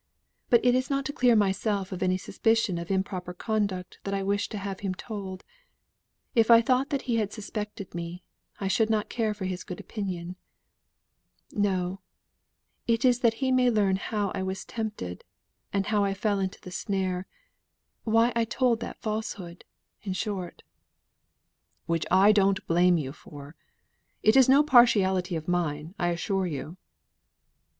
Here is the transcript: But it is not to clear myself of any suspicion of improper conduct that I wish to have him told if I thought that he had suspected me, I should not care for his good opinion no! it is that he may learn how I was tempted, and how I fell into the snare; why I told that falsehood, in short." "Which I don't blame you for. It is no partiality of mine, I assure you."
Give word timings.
But 0.49 0.65
it 0.65 0.73
is 0.73 0.89
not 0.89 1.05
to 1.05 1.13
clear 1.13 1.35
myself 1.35 1.91
of 1.91 2.01
any 2.01 2.17
suspicion 2.17 2.79
of 2.79 2.89
improper 2.89 3.35
conduct 3.35 3.99
that 4.03 4.15
I 4.15 4.23
wish 4.23 4.49
to 4.49 4.57
have 4.57 4.79
him 4.79 4.95
told 4.95 5.43
if 6.33 6.49
I 6.49 6.59
thought 6.59 6.89
that 6.89 7.03
he 7.03 7.17
had 7.17 7.31
suspected 7.31 7.93
me, 7.93 8.23
I 8.59 8.67
should 8.67 8.89
not 8.89 9.09
care 9.11 9.35
for 9.35 9.45
his 9.45 9.63
good 9.63 9.79
opinion 9.79 10.37
no! 11.51 12.01
it 12.87 13.05
is 13.05 13.19
that 13.19 13.35
he 13.35 13.51
may 13.51 13.69
learn 13.69 13.97
how 13.97 14.31
I 14.33 14.41
was 14.41 14.65
tempted, 14.65 15.23
and 15.71 15.85
how 15.85 16.03
I 16.03 16.15
fell 16.15 16.39
into 16.39 16.59
the 16.59 16.71
snare; 16.71 17.27
why 18.03 18.33
I 18.35 18.43
told 18.43 18.79
that 18.79 19.03
falsehood, 19.03 19.65
in 20.01 20.13
short." 20.13 20.63
"Which 21.85 22.07
I 22.09 22.31
don't 22.31 22.65
blame 22.65 22.97
you 22.97 23.11
for. 23.13 23.55
It 24.23 24.35
is 24.35 24.49
no 24.49 24.63
partiality 24.63 25.35
of 25.35 25.47
mine, 25.47 25.93
I 25.99 26.07
assure 26.07 26.47
you." 26.47 26.77